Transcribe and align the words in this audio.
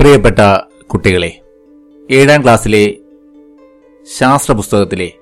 പ്രിയപ്പെട്ട 0.00 0.38
കുട്ടികളെ 0.86 1.40
ഏഴാം 2.10 2.42
ക്ലാസ്സിലെ 2.42 2.96
ശാസ്ത്ര 4.18 4.52
പുസ്തകത്തിലെ 4.52 5.12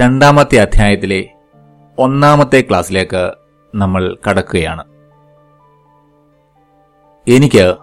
രണ്ടാമത്തെ 0.00 0.56
അധ്യായത്തിലെ 0.56 1.28
ഒന്നാമത്തെ 1.98 2.60
ക്ലാസ്സിലേക്ക് 2.60 3.34
നമ്മൾ 3.74 4.18
കടക്കുകയാണ്. 4.28 4.84
എനിക്ക് 7.28 7.76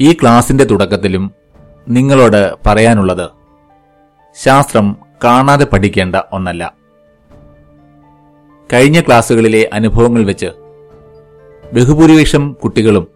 ഈ 0.00 0.12
ക്ലാസിന്റെ 0.12 0.64
തുടക്കത്തിലും 0.64 1.32
നിങ്ങളോട് 1.88 2.54
പറയാനുള്ളത് 2.66 3.30
ശാസ്ത്രം 4.34 4.96
കാണാതെ 5.24 5.64
പഠിക്കേണ്ട 5.64 6.16
ഒന്നല്ല. 6.32 6.74
കഴിഞ്ഞ 8.72 9.00
ക്ലാസ്സുകളിലെ 9.00 9.70
അനുഭവങ്ങൾ 9.72 10.24
വെച്ച് 10.24 10.46
ബഹുഭൂരിപക്ഷം 11.72 12.52
കുട്ടികളും 12.52 13.13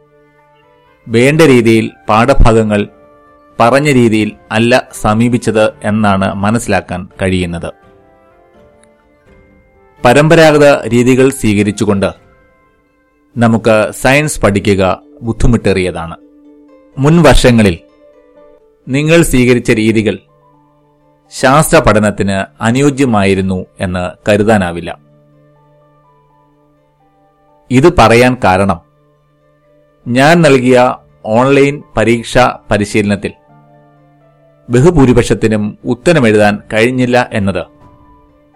വേണ്ട 1.09 1.43
രീതിയിൽ 1.43 1.91
പാഠഭാഗങ്ങൾ 2.09 2.89
പറഞ്ഞ 3.61 3.93
രീതിയിൽ 3.93 4.33
അല്ല 4.53 4.89
സമീപിച്ചത് 4.93 5.73
എന്നാണ് 5.83 6.35
മനസ്സിലാക്കാൻ 6.35 7.09
കഴിയുന്നത്. 7.23 7.73
പരമ്പരാഗത 10.05 10.89
രീതികൾ 10.89 11.31
സ്വീകരിച്ചുകൊണ്ട് 11.31 12.13
നമുക്ക് 13.37 13.91
സയൻസ് 13.91 14.41
പഠിക്കുക 14.41 15.03
ബുദ്ധിമുട്ടേറിയതാണ്. 15.23 16.17
മുൻ 16.99 17.23
വർഷങ്ങളിൽ 17.23 17.79
നിങ്ങൾ 18.89 19.23
സ്വീകരിച്ച 19.23 19.71
രീതികൾ 19.71 20.19
ശാസ്ത്ര 21.31 21.79
പഠനത്തിന് 21.79 22.63
അനുയോജ്യമായിരുന്നു 22.63 23.67
എന്ന് 23.81 24.31
കരുതാനാവില്ല. 24.31 24.99
ഇത് 27.71 27.97
പറയാൻ 27.99 28.37
കാരണം 28.45 28.88
ഞാൻ 30.09 30.43
നൽകിയ 30.43 30.95
ഓൺലൈൻ 31.25 31.83
പരീക്ഷാ 31.97 32.59
പരിശീലനത്തിൽ 32.71 33.33
ബഹുഭൂരിപക്ഷത്തിനും 34.71 35.79
ഉത്തരമെഴുതാൻ 35.85 36.59
കഴിഞ്ഞില്ല 36.73 37.31
എന്നത് 37.33 37.67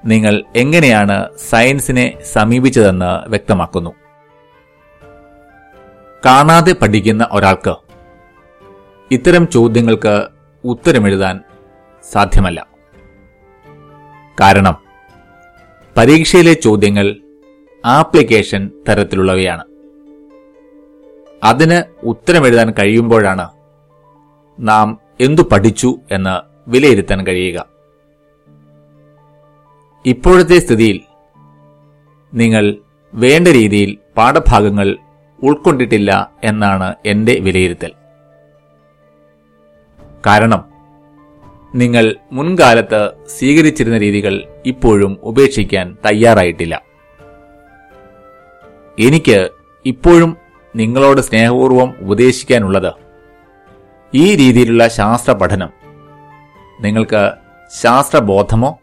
നിങ്ങൾ 0.04 0.44
എങ്ങനെയാണ് 0.56 1.28
സയൻസിനെ 1.50 2.18
സമീപിച്ചതെന്ന് 2.32 3.30
വ്യക്തമാക്കുന്നു. 3.30 3.90
കാണാതെ 6.27 6.72
പഠിക്കുന്ന 6.72 7.28
ഒരാൾക്ക് 7.32 7.77
ഇത്തരം 9.10 9.48
ചോദ്യങ്ങൾക്ക് 9.48 10.27
ഉത്തരമെഴുതാൻ 10.64 11.40
സാധ്യമല്ല. 12.12 12.66
കാരണം 14.40 14.77
പരീക്ഷയിലെ 15.96 16.52
ചോദ്യങ്ങൾ 16.52 17.16
ആപ്ലിക്കേഷൻ 17.84 18.70
തരത്തിലുള്ളവയാണ്. 18.88 19.71
അതിന് 21.42 22.06
ഉത്തരമെഴുതാൻ 22.06 22.72
കഴിയുമ്പോഴാണ് 22.78 23.48
നാം 24.60 24.98
എന്തു 25.20 25.42
പഠിച്ചു 25.42 25.98
എന്ന് 26.10 26.52
വിലയിരുത്താൻ 26.70 27.26
കഴിയുക. 27.26 27.66
ഇപ്പോഴത്തെ 30.06 30.58
സ്ഥിതിയിൽ 30.58 31.00
നിങ്ങൾ 32.34 32.76
വേണ്ട 33.14 33.48
രീതിയിൽ 33.48 33.98
പാഠഭാഗങ്ങൾ 34.16 34.98
ഉൾക്കൊണ്ടിട്ടില്ല 35.42 36.30
എന്നാണ് 36.44 36.94
എന്റെ 37.06 37.34
വിലയിരുത്തൽ. 37.40 37.92
കാരണം 40.27 40.64
നിങ്ങൾ 41.74 42.16
മുൻകാലത്ത് 42.32 43.10
സ്വീകരിച്ചിരുന്ന 43.27 43.98
രീതികൾ 43.98 44.44
ഇപ്പോഴും 44.66 45.18
ഉപേക്ഷിക്കാൻ 45.22 45.96
തയ്യാറായിട്ടില്ല. 46.06 46.82
എനിക്ക് 48.98 49.50
ഇപ്പോഴും 49.86 50.36
നിങ്ങളോട് 50.76 51.20
സ്നേഹപൂർവം 51.20 51.94
ഉപദേശിക്കാനുള്ളത്. 52.00 52.92
ഈ 54.14 54.36
രീതിയിലുള്ള 54.36 54.88
ശാസ്ത്ര 54.88 55.32
പഠനം 55.32 55.68
നിങ്ങൾക്ക് 56.80 57.33
ശാസ്ത്രബോധമോ 57.80 58.78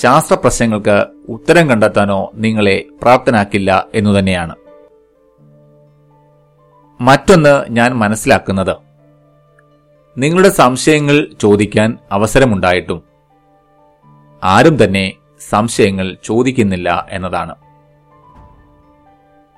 ശാസ്ത്ര 0.00 0.34
പ്രശ്നങ്ങൾക്ക് 0.34 1.06
ഉത്തരം 1.28 1.68
കണ്ടെത്താനോ 1.70 2.30
നിങ്ങളെ 2.34 2.84
പ്രാപ്തനാക്കില്ല 3.02 3.86
എന്നു 3.94 4.18
തന്നെയാണ്. 4.18 4.56
മറ്റൊന്ന് 7.00 7.64
ഞാൻ 7.70 7.92
മനസ്സിലാക്കുന്നത്. 7.92 8.76
നിങ്ങളുടെ 10.18 10.48
സംശയങ്ങൾ 10.48 11.28
ചോദിക്കാൻ 11.40 11.98
അവസരമുണ്ടായിട്ടും 12.12 13.02
ആരും 14.44 14.84
തന്നെ 14.84 15.12
സംശയങ്ങൾ 15.50 16.16
ചോദിക്കുന്നില്ല 16.24 17.06
എന്നതാണ്. 17.10 17.54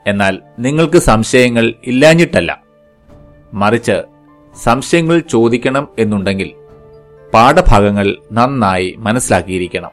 എന്നാൽ 0.06 0.43
നിങ്ങൾക്ക് 0.59 0.97
സംശയങ്ങൾ 0.97 1.75
ഇല്ലാഞ്ഞിട്ടല്ല. 1.84 2.62
മറിച്ച് 3.55 4.03
സംശയങ്ങൾ 4.62 5.19
ചോദിക്കണം 5.19 5.89
എന്നുണ്ടെങ്കിൽ 5.99 6.53
പാഠഭാഗങ്ങൾ 7.34 8.17
നന്നായി 8.33 8.94
മനസ്സിലാക്കിയിരിക്കണം. 8.99 9.91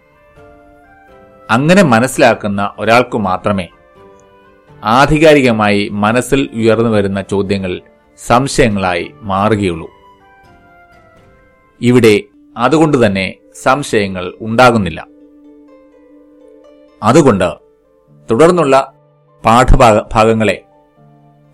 അങ്ങനെ 1.51 1.83
മനസ്സിലാക്കുന്ന 1.83 2.73
ഒരാൾക്കു 2.79 3.17
മാത്രമേ 3.17 3.67
ആധികാരികമായി 4.83 5.89
മനസ്സിൽ 5.89 6.49
ഉയർന്നു 6.53 6.89
വരുന്ന 6.89 7.21
ചോദ്യങ്ങൾ 7.21 7.81
സംശയങ്ങളായി 8.17 9.11
മാറുകയുള്ളൂ. 9.21 9.89
ഇവിടെ 11.81 12.21
അതുകൊണ്ട് 12.57 13.05
തന്നെ 13.05 13.35
സംശയങ്ങൾ 13.61 14.33
ഉണ്ടാകുന്നില്ല. 14.41 15.07
അതുകൊണ്ട് 17.03 17.53
തുടർന്നുള്ള 18.31 18.92
പാഠഭാഗ 19.45 19.99
ഭാഗങ്ങളെ 20.13 20.63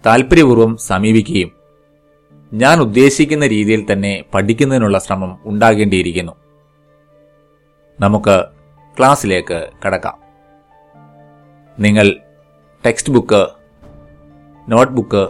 താൽപര്യപൂർവം 0.05 0.77
സമീപിക്കുകയും 0.77 1.51
ഞാൻ 2.53 2.79
ഉദ്ദേശിക്കുന്ന 2.79 3.47
രീതിയിൽ 3.47 3.85
തന്നെ 3.91 4.23
പഠിക്കുന്നതിനുള്ള 4.33 4.99
ശ്രമം 4.99 5.39
ഉണ്ടാകേണ്ടിയിരിക്കുന്നു. 5.45 6.31
നമുക്ക് 7.99 8.45
ക്ലാസ്സിലേക്ക് 8.97 9.69
കടക്കാം. 9.85 10.17
നിങ്ങൾ 11.79 12.19
ടെക്സ്റ്റ് 12.85 13.13
ബുക്ക് 13.13 13.47
നോട്ട്ബുക്ക് 14.69 15.29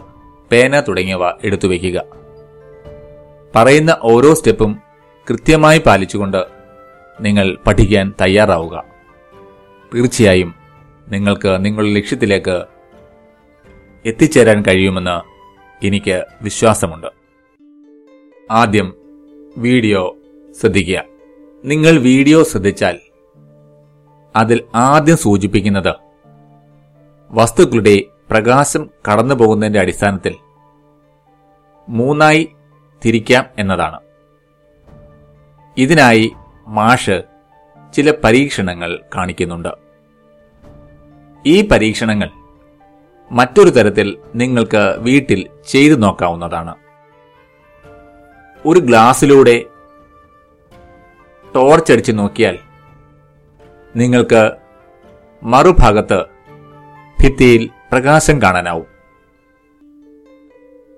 പേന 0.52 0.80
തുടങ്ങിയവ 0.80 1.30
എടുത്തു 1.44 1.68
വയ്ക്കുക. 1.68 2.04
പറയുന്ന 3.56 3.98
ഓരോ 4.02 4.34
സ്റ്റെപ്പും 4.34 4.82
കൃത്യമായി 5.30 5.82
പാലിച്ചുകൊണ്ട് 5.86 6.48
നിങ്ങൾ 7.22 7.58
പഠിക്കാൻ 7.68 8.14
തയ്യാറാവുക. 8.22 8.84
തീർച്ചയായും 9.96 10.59
നിങ്ങൾക്ക് 11.10 11.66
നിങ്ങളുടെ 11.66 11.94
ലക്ഷ്യത്തിലേക്ക് 11.94 12.64
എത്തിച്ചേരാൻ 14.06 14.64
കഴിയുമെന്ന് 14.68 15.40
എനിക്ക് 15.86 16.26
വിശ്വാസമുണ്ട്. 16.42 17.08
ആദ്യം 18.52 18.94
വീഡിയോ 19.58 20.18
ശ്രദ്ധിക്കുക. 20.62 21.04
നിങ്ങൾ 21.66 21.98
വീഡിയോ 22.00 22.44
ശ്രദ്ധിച്ചാൽ 22.44 23.00
അതിൽ 24.36 24.64
ആദ്യം 24.76 25.18
സൂചിപ്പിക്കുന്നത് 25.18 25.96
വസ്തുക്കളുടെ 27.32 28.04
പ്രകാശം 28.30 28.90
കടന്നു 29.12 29.36
പോകുന്നതിന്റെ 29.36 29.80
അടിസ്ഥാനത്തിൽ 29.80 30.36
മൂന്നായി 31.90 32.50
തിരിക്കാം 33.06 33.46
എന്നതാണ്. 33.60 34.00
ഇതിനായി 35.78 36.32
മാഷ് 36.68 37.24
ചില 37.94 38.14
പരീക്ഷണങ്ങൾ 38.24 39.00
കാണിക്കുന്നുണ്ട്. 39.16 39.89
ഈ 41.46 41.68
പരീക്ഷണങ്ങൾ 41.68 42.30
മറ്റൊരു 43.32 43.70
തരത്തിൽ 43.70 44.18
നിങ്ങൾക്ക് 44.36 44.96
വീട്ടിൽ 44.98 45.50
ചെയ്തു 45.68 45.94
നോക്കാവുന്നതാണ്. 45.94 46.76
ഒരു 48.66 48.80
ഗ്ലാസ്സിലൂടെ 48.80 49.66
ടോർച്ച് 51.56 51.94
അടിച്ച് 51.94 52.12
നോക്കിയാൽ 52.12 52.60
നിങ്ങൾക്ക് 53.96 54.52
മറുഭാഗത്ത് 55.44 56.26
ഭിത്തിയിൽ 57.24 57.70
പ്രകാശം 57.92 58.42
കാണാനാവും. 58.42 58.88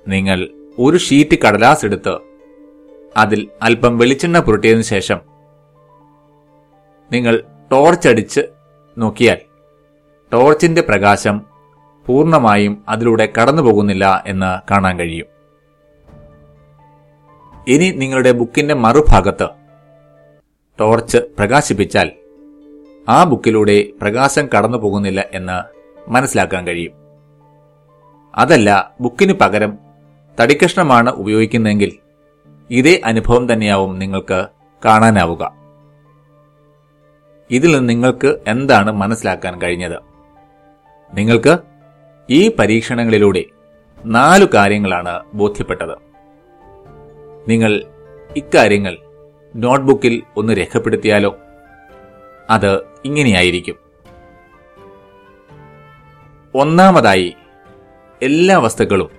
നിങ്ങൾ 0.07 0.49
ഒരു 0.79 0.97
ഷീറ്റ് 0.97 1.37
കടലാസ് 1.39 1.85
എടുത്ത് 1.85 2.19
അതിൽ 3.17 3.49
അല്പം 3.61 3.97
വെളിച്ചെണ്ണ 3.97 4.39
പുരട്ടിയതിനു 4.39 4.81
ശേഷം 4.81 5.21
നിങ്ങൾ 7.11 7.43
ടോർച്ച് 7.71 8.09
അടിച്ച് 8.09 8.41
നോക്കിയാൽ 8.97 9.50
ടോർച്ചിന്റെ 10.33 10.81
പ്രകാശം 10.81 11.41
പൂർണമായും 12.05 12.83
അതിലൂടെ 12.89 13.33
കടന്നുപോകുന്നില്ല 13.41 14.23
എന്ന് 14.27 14.73
കാണാൻ 14.73 14.99
കഴിയും. 14.99 15.25
ഇനി 17.67 17.89
നിങ്ങളുടെ 17.89 18.31
ബുക്കിന്റെ 18.31 18.73
മറുഭാഗത്ത് 18.73 19.47
ടോർച്ച് 20.79 21.17
പ്രകാശിപ്പിച്ചാൽ 21.17 22.11
ആ 23.09 23.23
ബുക്കിലൂടെ 23.23 23.89
പ്രകാശം 24.01 24.49
കടന്നു 24.57 24.77
പോകുന്നില്ല 24.77 25.25
എന്ന് 25.33 25.57
മനസ്സിലാക്കാൻ 26.09 26.67
കഴിയും. 26.67 26.93
അതല്ല 28.35 28.93
ബുക്കിന് 29.01 29.33
പകരം 29.33 29.77
തടിക്കഷ്ണമാണ് 30.41 31.09
ഉപയോഗിക്കുന്നതെങ്കിൽ 31.09 31.97
ഇതേ 32.69 33.01
അനുഭവം 33.05 33.53
തന്നെയാവും 33.53 33.99
നിങ്ങൾക്ക് 33.99 34.47
കാണാനാവുക. 34.85 35.53
ഇതിൽ 37.51 37.75
നിന്ന് 37.75 37.89
നിങ്ങൾക്ക് 37.89 38.39
എന്താണ് 38.47 38.91
മനസ്സിലാക്കാൻ 38.91 39.61
കഴിഞ്ഞത്? 39.61 40.10
നിങ്ങൾക്ക് 41.13 41.59
ഈ 42.29 42.55
പരീക്ഷണങ്ങളിലൂടെ 42.59 43.43
നാലു 44.05 44.47
കാര്യങ്ങളാണ് 44.53 45.23
ബോധ്യപ്പെട്ടത്. 45.33 45.97
നിങ്ങൾ 47.49 47.83
ഇക്കാര്യങ്ങൾ 48.37 48.97
നോട്ട്ബുക്കിൽ 49.55 50.23
ഒന്ന് 50.37 50.53
രേഖപ്പെടുത്തിയാലോ? 50.57 51.37
അത് 52.49 52.77
ഇങ്ങനെയായിരിക്കും. 53.05 53.75
ഒന്നാമതായി 56.55 57.35
എല്ലാ 58.21 58.57
വസ്തുക്കളും 58.57 59.09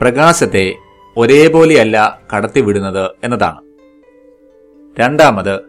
പ്രകാശത്തെ 0.00 0.74
ഒരേപോലെയല്ല 1.16 2.20
കടത്തിവിടുന്നത് 2.36 3.10
എന്നതാണ്. 3.24 3.60
രണ്ടാമത് 5.00 5.60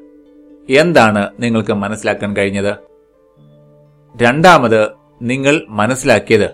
എന്താണ് 0.69 1.29
നിങ്ങൾക്ക് 1.39 1.73
മനസ്സിലാക്കാൻ 1.73 2.37
കഴിഞ്ഞത്? 2.37 2.77
രണ്ടാമത് 4.21 4.96
നിങ്ങൾ 5.21 5.61
മനസ്സിലാക്കിയത് 5.69 6.49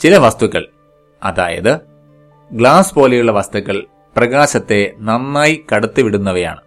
ചില 0.00 0.16
വസ്തുക്കൾ 0.16 0.68
അതായത് 1.22 1.80
ഗ്ലാസ് 2.52 2.94
പോലെയുള്ള 2.94 3.32
വസ്തുക്കൾ 3.32 3.86
പ്രകാശത്തെ 4.16 4.92
നന്നായി 4.98 5.64
കടത്തിവിടുന്നവയാണ്. 5.74 6.60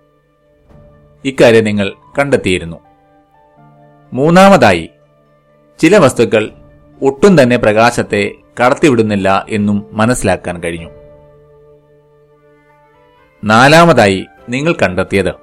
ഇക്കാര്യം 1.25 1.63
നിങ്ങൾ 1.63 1.93
കണ്ടെത്തിയിരുന്നു. 2.19 2.79
മൂന്നാമതായി 4.13 4.89
ചില 5.79 5.97
വസ്തുക്കൾ 5.97 6.51
ഒട്ടും 7.01 7.41
തന്നെ 7.41 7.57
പ്രകാശത്തെ 7.57 8.31
കടത്തിവിടുന്നില്ല 8.59 9.45
എന്നും 9.49 9.87
മനസ്സിലാക്കാൻ 9.91 10.63
കഴിഞ്ഞു. 10.63 10.89
നാലാമതായി 13.43 14.25
നിങ്ങൾ 14.49 14.73
കണ്ടെത്തിയത് 14.73 15.33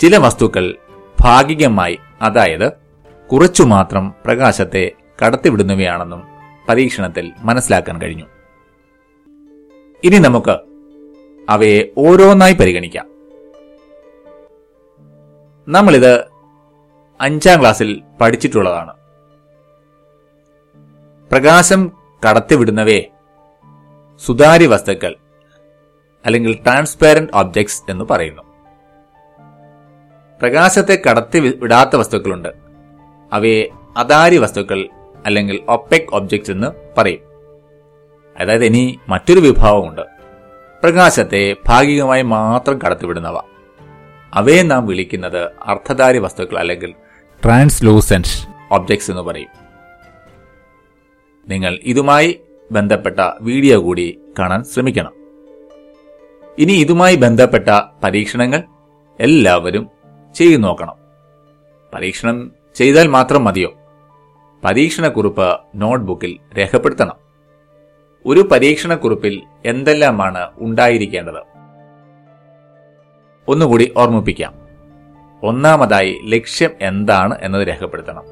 ചില 0.00 0.16
വസ്തുക്കൾ 0.16 0.74
ഭാഗികമായി 1.20 1.98
അതായത് 2.22 2.89
കുറച്ചു 3.32 3.62
മാത്രം 3.62 4.14
പ്രകാശത്തെ 4.24 4.92
കടത്തിവിടുന്നവയാണെന്നും 5.26 6.22
പരീക്ഷണത്തിൽ 6.68 7.32
മനസ്സിലാക്കാൻ 7.38 8.02
കഴിഞ്ഞു. 8.02 8.24
ഇനി 10.04 10.18
നമുക്ക് 10.18 10.58
അവയെ 11.48 11.92
ഓരോന്നായി 11.98 12.54
പരിഗണിക്കാം. 12.54 13.06
നമ്മളിത് 15.68 16.24
അഞ്ചാം 17.20 17.60
ക്ലാസ്സിൽ 17.60 18.02
പഠിച്ചിട്ടുള്ളതാണ്. 18.20 18.94
പ്രകാശം 21.30 21.92
കടത്തിവിടുന്നവയെ 22.30 23.10
സുതാര്യ 24.26 24.66
വസ്തുക്കൾ 24.66 25.16
അല്ലെങ്കിൽ 26.26 26.62
ട്രാൻസ്പാരന്റ് 26.62 27.32
ഒബ്ജക്ട്സ് 27.34 27.82
എന്ന് 27.88 28.04
പറയുന്നു. 28.04 28.42
പ്രകാശത്തെ 30.40 31.02
കടത്തി 31.10 31.38
വിടാത്ത 31.38 31.96
വസ്തുക്കളുണ്ട്. 31.96 32.69
അവയെ 33.32 33.68
അതാരി 33.96 34.36
വസ്തുക്കൾ 34.36 34.88
അല്ലെങ്കിൽ 35.26 35.62
ഒപ്പെക് 35.68 36.14
ഒബ്ജക്ട്സ് 36.14 36.50
എന്ന് 36.50 36.66
പറയും. 36.98 37.20
അതായത് 38.40 38.64
ഇനി 38.64 38.98
മറ്റൊരു 39.08 39.40
വിഭാഗമുണ്ട് 39.40 40.00
പ്രകാശത്തെ 40.82 41.56
ഭാഗികമായി 41.66 42.22
മാത്രം 42.22 42.78
കടത്തിവിടുന്നവ. 42.78 43.40
അവയെ 44.34 44.62
നാം 44.62 44.86
വിളിക്കുന്നത് 44.86 45.50
അർത്ഥധാരി 45.62 46.18
വസ്തുക്കൾ 46.18 46.58
അല്ലെങ്കിൽ 46.58 46.94
ട്രാൻസ്ലൂസൻസ് 47.44 48.48
ഒബ്ജക്ട്സ് 48.70 49.10
എന്ന് 49.10 49.22
പറയും. 49.22 49.48
നിങ്ങൾ 51.48 51.78
ഇതുമായി 51.82 52.40
ബന്ധപ്പെട്ട 52.72 53.20
വീഡിയോ 53.40 53.82
കൂടി 53.82 54.18
കാണാൻ 54.38 54.64
ശ്രമിക്കണം. 54.64 55.12
ഇനി 56.58 56.72
ഇതുമായി 56.72 57.16
ബന്ധപ്പെട്ട 57.16 57.68
പരീക്ഷണങ്ങൾ 58.04 58.62
എല്ലാവരും 59.20 59.88
ചെയ്തു 60.34 60.56
നോക്കണം. 60.56 60.94
പരീക്ഷണം 61.94 62.59
ചെയ്താൽ 62.80 63.06
മാത്രം 63.06 63.44
മതിയോ? 63.44 63.72
പരീക്ഷണക്കുറിപ്പ് 64.64 65.60
നോട്ട്ബുക്കിൽ 65.74 66.38
രേഖപ്പെടുത്തണം. 66.58 67.14
ഒരു 68.26 68.40
പരീക്ഷണക്കുറിപ്പിൽ 68.40 69.42
എന്തെല്ലാമാണ് 69.66 70.48
ഉണ്ടായിരിക്കേണ്ടത്? 70.56 71.42
ഒന്നുകൂടി 73.48 73.94
ഓർമ്മിപ്പിക്കാം. 73.96 74.54
ഒന്നാമതായി 75.42 76.20
ലക്ഷ്യം 76.24 76.70
എന്താണ് 76.80 77.38
എന്നത് 77.42 77.68
രേഖപ്പെടുത്തണം. 77.68 78.24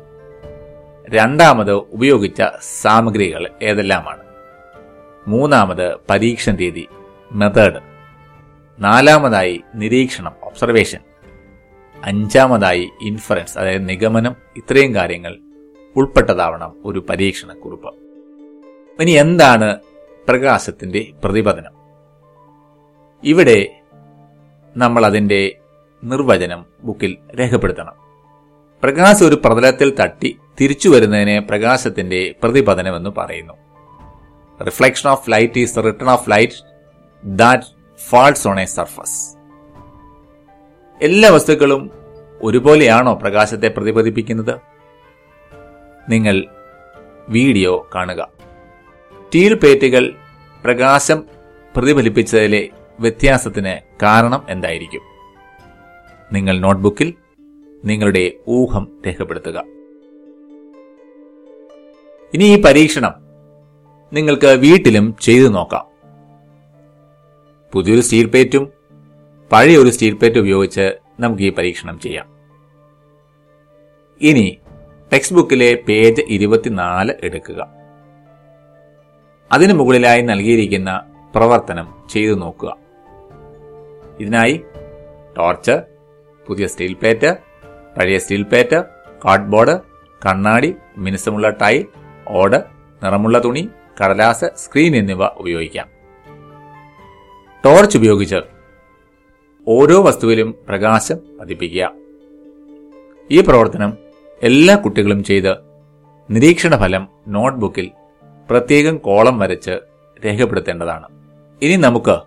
രണ്ടാമത് 1.11 1.73
ഉപയോഗിച്ച 1.73 2.43
സാമഗ്രികൾ 2.81 3.50
ഏതെല്ലാമാണ്? 3.62 4.23
മൂന്നാമത് 5.27 5.97
പരീക്ഷണ 6.11 6.55
രീതി 6.55 6.89
മെത്തേഡ് 7.33 7.81
നാലാമതായി 8.79 9.62
നിരീക്ഷണം 9.75 10.33
ഒബ്സർവേഷൻ 10.43 10.99
അഞ്ചാമതായി 12.05 12.91
ഇൻഫറൻസ് 13.03 13.59
അതായത് 13.59 13.89
നിഗമനം 13.89 14.37
ഇത്രയും 14.56 14.95
കാര്യങ്ങൾ 14.95 15.39
ഉൾപ്പെട്ടതാവണം 15.97 16.77
ഒരു 16.85 17.06
പരീക്ഷണ 17.11 17.53
കുറിപ്പ് 17.53 17.89
ഇനി 19.03 19.11
എന്താണ് 19.11 19.79
പ്രകാശത്തിന്റെ 20.29 21.12
പ്രതിപതനം? 21.25 21.73
ഇവിടെ 23.25 23.83
നമ്മൾ 24.77 25.06
അതിന്റെ 25.06 25.56
നിർവചനം 26.05 26.67
ബുക്കിൽ 26.81 27.19
രേഖപ്പെടുത്തണം. 27.35 27.93
പ്രകാശം 28.83 29.27
ഒരു 29.27 29.35
പ്രതലത്തിൽ 29.35 29.95
തട്ടി 30.00 30.39
തിരിച്ചു 30.61 30.89
വരുന്നതിനെ 30.89 31.41
പ്രകാശത്തിന്റെ 31.41 32.35
പ്രതിപതനം 32.43 32.97
എന്ന് 32.97 33.11
പറയുന്നു. 33.11 33.53
Reflection 34.67 35.11
of 35.11 35.31
light 35.31 35.59
is 35.59 35.79
return 35.79 36.11
of 36.11 36.31
light 36.31 36.53
that 37.27 37.65
falls 38.11 38.49
on 38.49 38.61
a 38.61 38.65
surface 38.65 39.38
എല്ലാ 41.03 41.31
വസ്തുക്കളും 41.31 41.91
ഒരുപോലെയാണോ 42.43 43.15
പ്രകാശത്തെ 43.15 43.69
പ്രതിഫലിപ്പിക്കുന്നത്? 43.69 44.61
നിങ്ങൾ 46.11 46.47
വീഡിയോ 47.29 47.89
കാണുക. 47.95 48.31
സ്റ്റീൽ 49.27 49.55
പ്ലേറ്റുകൾ 49.55 50.15
പ്രകാശം 50.65 51.25
പ്രതിഫലിപ്പിച്ചതിലെ 51.77 52.69
വ്യത്യാസത്തിന് 53.00 54.05
കാരണം 54.05 54.43
എന്തായിരിക്കും? 54.49 55.00
നിങ്ങൾ 56.33 56.61
നോട്ട്ബുക്കിൽ 56.61 57.15
നിങ്ങളുടെ 57.85 58.33
ഊഹം 58.49 59.00
രേഖപ്പെടുത്തുക. 59.06 59.65
ഇനി 62.35 62.45
ഈ 62.45 62.62
പരീക്ഷണം 62.62 63.15
നിങ്ങൾക്ക് 64.12 64.47
വീട്ടിലും 64.47 65.17
ചെയ്തു 65.23 65.49
നോക്കാം. 65.49 65.87
പുതിയൊരു 67.73 68.00
സ്റ്റീൽ 68.00 68.27
പ്ലേറ്റും 68.27 68.77
പഴയ 69.53 69.77
ഒരു 69.77 69.91
സ്റ്റീൽ 69.91 70.15
പ്ലേറ്റ് 70.15 70.39
ഉപയോഗിച്ച് 70.39 70.99
നമുക്ക് 71.21 71.43
ഈ 71.43 71.53
പരീക്ഷണം 71.53 72.00
ചെയ്യാം. 72.00 72.27
ഇനി 74.21 74.59
ടെക്സ്റ്റ് 75.12 75.37
ബുക്കിലെ 75.37 75.75
പേജ് 75.89 76.23
ഇരുപത്തിനാല് 76.29 77.15
എടുക്കുക. 77.23 77.69
അതിനു 79.52 79.73
മുകളിലായി 79.73 80.23
നൽകിയിരിക്കുന്ന 80.23 81.02
പ്രവർത്തനം 81.35 81.95
ചെയ്തു 82.11 82.35
നോക്കുക. 82.35 82.76
ഇതിനായി 84.21 84.64
ടോർച്ച് 85.38 85.81
പുതിയ 86.47 86.67
സ്റ്റീൽ 86.67 86.93
പ്ലേറ്റ് 86.93 87.37
പഴയ 87.99 88.19
സ്റ്റീൽ 88.19 88.43
പ്ലേറ്റ് 88.43 88.85
കാർഡ്ബോർഡ് 89.25 89.81
കണ്ണാടി 90.26 90.75
മിനുസമുള്ള 90.99 91.50
ടൈൽ 91.50 91.87
ഓട് 92.28 92.57
നിറമുള്ള 93.05 93.45
തുണി 93.45 93.69
കടലാസ് 94.05 94.45
സ്ക്രീൻ 94.57 94.97
എന്നിവ 94.97 95.25
ഉപയോഗിക്കാം. 95.25 95.88
ടോർച്ച് 97.64 97.99
ഉപയോഗിച്ച് 97.99 98.58
ഓരോ 99.70 100.02
വസ്തുവിലും 100.02 100.54
പ്രകാശം 100.68 101.16
പതിപ്പിക്കുക. 101.40 101.92
ഈ 103.30 103.40
പ്രവർത്തനം 103.40 103.98
എല്ലാ 104.42 104.76
കുട്ടികളും 104.76 105.25
ചെയ്ത് 105.25 105.56
നിരീക്ഷണ 106.30 106.76
ഫലം 106.76 107.08
നോട്ട്ബുക്കിൽ 107.28 107.90
പ്രത്യേകം 108.50 108.96
കോളം 108.96 109.38
വരച്ച് 109.38 109.78
രേഖപ്പെടുത്തേണ്ടതാണ്. 110.25 111.08
ഇനി 111.62 111.76
നമുക്ക് 111.76 112.18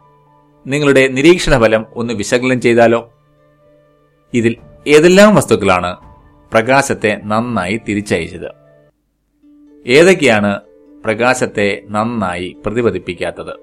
നിങ്ങളുടെ 0.67 1.07
നിരീക്ഷണ 1.07 1.61
ഫലം 1.61 1.85
ഒന്ന് 1.95 2.13
വിശകലനം 2.13 2.61
ചെയ്താലോ? 2.61 3.13
ഇതിൽ 4.33 4.55
ഏതെല്ലാം 4.87 5.35
വസ്തുക്കളാണ് 5.35 5.97
പ്രകാശത്തെ 6.51 7.21
നന്നായി 7.23 7.81
തിരിച്ചയച്ചത്? 7.87 8.51
ഏതൊക്കെയാണ് 9.87 10.61
പ്രകാശത്തെ 11.05 11.81
നന്നായി 11.89 12.57
പ്രതിപദിപ്പിക്കാത്തത് 12.65 13.59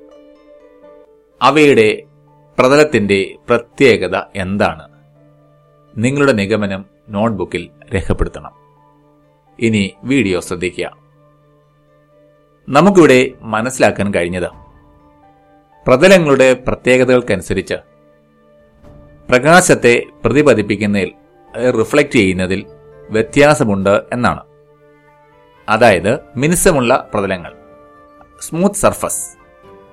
അവയുടെ 1.43 2.03
പ്രതലത്തിന്റെ 2.59 3.37
പ്രത്യേകത 3.49 4.23
എന്താണ്? 4.37 4.89
നിങ്ങളുടെ 5.97 6.33
നിഗമനം 6.33 6.85
നോട്ട്ബുക്കിൽ 7.09 7.71
രേഖപ്പെടുത്തണം. 7.95 8.53
ഇനി 9.61 9.95
വീഡിയോ 10.05 10.41
ശ്രദ്ധിക്കുക. 10.41 10.97
നമുക്കിവിടെ 12.69 13.31
മനസ്സിലാക്കാൻ 13.41 14.15
കഴിഞ്ഞത് 14.15 14.51
പ്രതലങ്ങളുടെ 15.87 16.53
പ്രത്യേകതകൾക്കനുസരിച്ച് 16.53 17.75
പ്രകാശത്തെ 19.29 20.03
പ്രതിപതിപ്പിക്കുന്നതിൽ 20.25 21.13
റിഫ്ലക്റ്റ് 21.71 22.13
ചെയ്യുന്നതിൽ 22.13 22.67
വ്യത്യാസമുണ്ട് 23.11 24.03
എന്നാണ്. 24.13 24.43
അതായത് 25.69 26.19
മിനുസമുള്ള 26.37 27.11
പ്രതലങ്ങൾ 27.15 27.53
സ്മൂത്ത് 28.41 28.77
സർഫസ് 28.77 29.39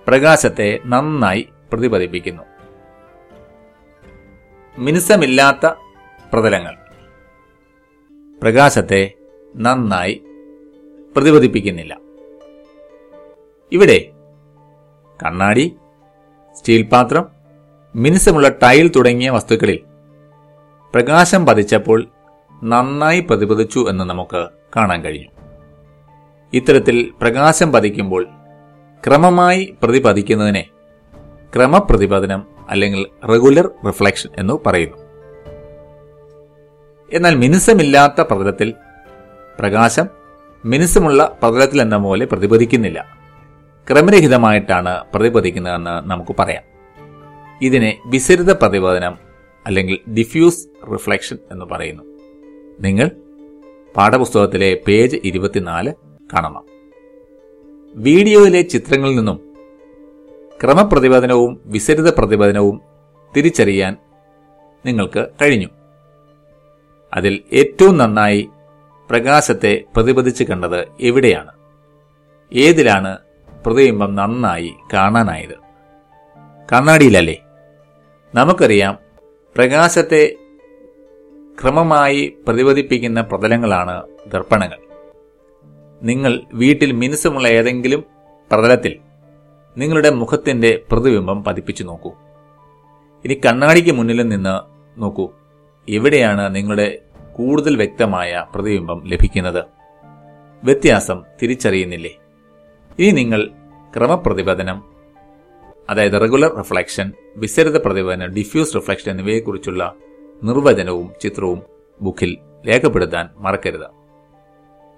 പ്രകാശത്തെ 0.08 0.80
നന്നായി 0.86 1.50
പ്രതിപദിപ്പിക്കുന്നു 1.74 2.44
മിനുസമില്ലാത്ത 4.78 5.68
പ്രതലങ്ങൾ. 6.34 6.76
പ്രകാശത്തെ 8.42 9.14
നന്നായി 9.56 10.22
പ്രതിപദിപ്പിക്കുന്നില്ല 11.16 11.98
ഇവിടെ 13.72 14.14
കണ്ണാടി 15.24 15.76
സ്റ്റീൽ 16.56 16.84
പാത്രം 16.84 17.26
മിനുസമുള്ള 17.96 18.50
ടൈൽ 18.50 18.92
തുടങ്ങിയ 18.96 19.30
വസ്തുക്കളിൽ 19.30 19.80
പ്രകാശം 20.94 21.46
പതിച്ചപ്പോൾ 21.46 22.08
നന്നായി 22.64 23.20
പ്രതിപദിച്ചു 23.20 23.86
എന്ന് 23.90 24.04
നമുക്ക് 24.04 24.50
കാണാൻ 24.76 25.04
കഴിഞ്ഞു 25.04 25.30
ഇത്തരത്തിൽ 26.54 27.12
പ്രകാശം 27.22 27.72
പതിക്കുമ്പോൾ 27.72 28.28
ക്രമമായി 29.08 29.78
പ്രതിപതിക്കുന്നതിനെ 29.84 30.70
ക്രമപ്രതിപദനം 31.54 32.55
അല്ലെങ്കിൽ 32.70 33.06
റെഗുലർ 33.28 33.70
റിഫ്ലക്ഷൻ 33.88 34.30
എന്ന് 34.38 34.54
പറയുന്നു. 34.66 34.98
എന്നാൽ 37.14 37.36
മിനുസമില്ലാത്ത 37.36 38.22
പ്രതലത്തിൽ 38.22 38.74
പ്രകാശം 39.60 40.08
മിനുസമുള്ള 40.66 41.38
പ്രതലത്തിൽ 41.44 41.82
എന്ന 41.82 41.98
പോലെ 41.98 42.26
പ്രതിപദിക്കുന്നില്ല 42.26 43.20
ക്രമരഹിതമായിട്ടാണ് 43.92 45.04
പ്രതിപദിക്കുന്നതെന്ന് 45.14 46.10
നമുക്ക് 46.10 46.36
പറയാം. 46.40 46.64
ഇതിനെ 47.62 48.00
വിസരിത 48.06 48.52
പ്രതിപദനം 48.52 49.18
അല്ലെങ്കിൽ 49.66 50.12
ഡിഫ്യൂസ് 50.12 50.68
റിഫ്ലക്ഷൻ 50.94 51.38
എന്ന് 51.52 51.66
പറയുന്നു. 51.66 52.04
നിങ്ങൾ 52.80 53.12
പാഠപുസ്തകത്തിലെ 53.98 54.80
പേജ് 54.88 55.18
ഇരുപത്തിനാല് 55.24 55.94
കാണണം. 56.34 56.64
വീഡിയോയിലെ 57.96 58.62
ചിത്രങ്ങളിൽ 58.62 59.16
നിന്നും 59.16 59.45
ക്രമപ്രതിപദനവും 60.64 61.62
വിസരിത 61.66 62.10
പ്രതിപദനവും 62.10 62.82
തിരിച്ചറിയാൻ 63.38 63.98
നിങ്ങൾക്ക് 64.86 65.28
കഴിഞ്ഞു. 65.42 65.68
അതിൽ 67.14 67.44
ഏറ്റവും 67.54 67.98
നന്നായി 67.98 68.50
പ്രകാശത്തെ 69.10 69.84
പ്രതിപദിച്ചു 69.96 70.44
കണ്ടത് 70.44 70.88
എവിടെയാണ്? 71.00 71.52
ഏതിലാണ് 72.54 73.18
പ്രതിബിംബം 73.66 74.16
നന്നായി 74.16 74.74
കാണാനായത്? 74.94 75.56
കണ്ണാടിയിലല്ലേ? 76.74 77.42
നമുക്കറിയാം 78.36 78.98
പ്രകാശത്തെ 79.56 80.36
ക്രമമായി 81.62 82.38
പ്രതിപദിപ്പിക്കുന്ന 82.48 83.22
പ്രതലങ്ങളാണ് 83.22 84.04
ദർപ്പണങ്ങൾ. 84.28 84.78
നിങ്ങൾ 86.04 86.42
വീട്ടിൽ 86.54 86.92
മിനുസമുള്ള 86.92 87.48
ഏതെങ്കിലും 87.48 88.04
പ്രതലത്തിൽ 88.52 89.05
നിങ്ങളുടെ 89.78 90.10
മുഖത്തിന്റെ 90.10 90.82
പ്രതിബിംബം 90.92 91.44
പതിപ്പിച്ചു 91.44 91.84
നോക്കൂ. 91.84 92.12
ഇനി 93.26 93.34
കണ്ണാടിക്ക് 93.34 93.92
മുന്നിൽ 93.92 94.28
നിന്ന് 94.28 94.60
നോക്കൂ. 95.02 95.30
എവിടെയാണ് 95.90 96.56
നിങ്ങളുടെ 96.56 97.00
കൂടുതൽ 97.36 97.76
വ്യക്തമായ 97.76 98.46
പ്രതിബിംബം 98.56 99.04
ലഭിക്കുന്നത്? 99.06 99.66
വ്യത്യാസം 100.64 101.24
തിരിച്ചറിയുന്നില്ലേ? 101.42 102.12
ഇനി 103.00 103.12
നിങ്ങൾ 103.12 103.52
ക്രമപ്രതിപദനം 103.98 104.84
അതായത് 105.90 106.12
റെഗുലർ 106.12 106.56
റിഫ്ലക്ഷൻ 106.58 107.12
വിസരിത 107.38 107.78
പ്രതിപദനം 107.78 108.28
ഡിഫ്യൂസ് 108.28 108.76
റിഫ്ലക്ഷൻ 108.76 109.12
എന്നിവയെക്കുറിച്ചുള്ള 109.12 109.94
നിർവചനവും 110.44 111.12
ചിത്രവും 111.22 111.62
ബുക്കിൽ 112.02 112.38
രേഖപ്പെടുത്താൻ 112.68 113.30
മറക്കരുത്. 113.38 113.88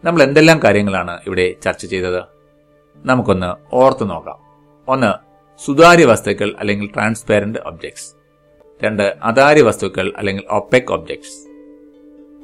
നമ്മൾ 0.04 0.24
എന്തെല്ലാം 0.24 0.64
കാര്യങ്ങളാണ് 0.64 1.20
ഇവിടെ 1.28 1.56
ചർച്ച 1.64 1.86
ചെയ്തത്? 1.86 2.24
നമുക്കൊന്ന് 3.06 3.76
ഓർത്തു 3.76 4.06
നോക്കാം. 4.06 4.47
ഒന്ന് 4.88 5.12
സുതാര്യ 5.62 6.06
വസ്തുക്കൾ 6.06 6.56
അല്ലെങ്കിൽ 6.60 6.88
ട്രാൻസ്പാരന്റ് 6.88 7.60
ഒബ്ജക്ട്സ് 7.60 8.08
രണ്ട് 8.84 9.16
അതാര്യ 9.24 9.62
വസ്തുക്കൾ 9.62 10.14
അല്ലെങ്കിൽ 10.18 10.44
ഒപ്പെക് 10.50 10.94
ഒബ്ജക്ട്സ് 10.94 11.38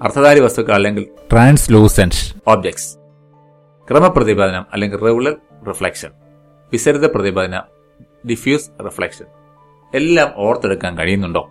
അർത്ഥധാരി 0.02 0.40
വസ്തുക്കൾ 0.40 0.74
അല്ലെങ്കിൽ 0.74 1.04
ട്രാൻസ്ലൂസൻസ് 1.32 2.36
ഒബ്ജക്ട്സ് 2.48 2.90
ക്രമപ്രതിപാദനം 3.90 4.66
അല്ലെങ്കിൽ 4.74 4.98
റെഗുലർ 4.98 5.36
റിഫ്ലക്ഷൻ 5.70 6.12
വിസരിത 6.72 7.06
പ്രതിപാദനം 7.06 7.64
ഡിഫ്യൂസ് 8.28 8.70
റിഫ്ലക്ഷൻ 8.86 9.28
എല്ലാം 9.94 10.30
ഓർത്തെടുക്കാൻ 10.38 10.98
കഴിയുന്നുണ്ടോ? 10.98 11.50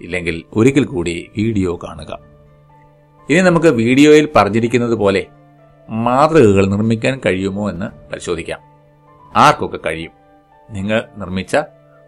ഇല്ലെങ്കിൽ 0.00 0.44
ഒരിക്കൽ 0.52 0.84
കൂടി 0.84 1.30
വീഡിയോ 1.36 1.78
കാണുക. 1.84 2.12
ഇനി 3.28 3.40
നമുക്ക് 3.40 3.68
വീഡിയോയിൽ 3.68 4.26
പറഞ്ഞിരിക്കുന്നത് 4.36 4.94
പോലെ 4.94 5.26
മാതൃകകൾ 5.88 6.66
നിർമ്മിക്കാൻ 6.66 7.20
കഴിയുമോ 7.26 7.70
എന്ന് 7.70 7.88
പരിശോധിക്കാം. 8.10 8.60
ആർക്കൊക്കെ 9.36 9.78
കഴിയും? 9.86 10.10
നിങ്ങൾ 10.70 11.08
നിർമ്മിച്ച 11.16 11.56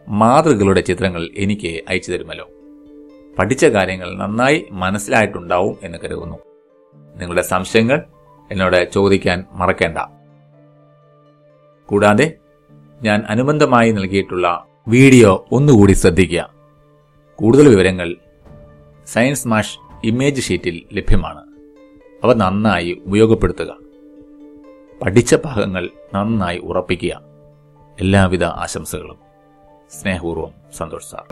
മാതൃകളുടെ 0.08 0.80
ചിത്രങ്ങൾ 0.80 1.28
എനിക്ക് 1.36 1.82
അയച്ചു 1.88 2.12
തരുമല്ലോ. 2.12 2.48
പഠിച്ച 3.38 3.64
കാര്യങ്ങൾ 3.64 4.16
നന്നായി 4.16 4.68
മനസ്സിലായിട്ടുണ്ടാവും 4.70 5.78
എന്ന് 5.82 5.98
കരുതുന്നു. 5.98 6.36
നിങ്ങളുടെ 7.16 7.42
സംശയങ്ങൾ 7.42 8.04
എന്നോട് 8.50 8.92
ചോദിക്കാൻ 8.92 9.44
മറക്കേണ്ട. 9.52 9.98
കൂടാതെ 11.86 12.38
ഞാൻ 13.02 13.22
അനുബന്ധമായി 13.28 13.92
നൽകിയിട്ടുള്ള 13.92 14.66
വീഡിയോ 14.88 15.46
ഒന്നുകൂടി 15.52 15.92
ശ്രദ്ധിക്കുക. 15.92 16.54
കൂടുതൽ 17.36 17.68
വിവരങ്ങൾ 17.68 18.16
സയൻസ് 19.06 19.48
മാഷ് 19.48 19.78
ഇമേജ് 20.04 20.42
ഷീറ്റിൽ 20.42 20.82
ലഭ്യമാണ്. 20.92 21.42
അവ 22.24 22.32
നന്നായി 22.32 23.02
ഉപയോഗപ്പെടുത്തുക. 23.06 23.79
പഠിച്ച 25.02 25.34
ഭാഗങ്ങൾ 25.34 25.90
നന്നായി 26.14 26.58
ഉറപ്പിക്കുക. 26.58 27.20
എല്ലാവിധ 28.00 28.44
ആശംസകളും. 28.44 29.18
സ്നേഹപൂർവം 29.90 30.50
സന്തോഷ് 30.72 31.06
സാർ. 31.06 31.24